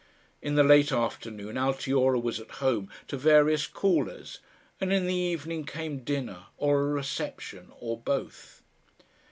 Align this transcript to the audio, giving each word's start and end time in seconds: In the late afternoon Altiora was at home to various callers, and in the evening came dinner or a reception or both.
In 0.41 0.55
the 0.55 0.63
late 0.63 0.91
afternoon 0.91 1.57
Altiora 1.59 2.19
was 2.19 2.39
at 2.39 2.49
home 2.57 2.89
to 3.07 3.17
various 3.17 3.67
callers, 3.67 4.39
and 4.79 4.91
in 4.91 5.05
the 5.05 5.13
evening 5.13 5.63
came 5.63 5.99
dinner 5.99 6.45
or 6.57 6.79
a 6.81 6.85
reception 6.85 7.71
or 7.79 7.99
both. 7.99 8.63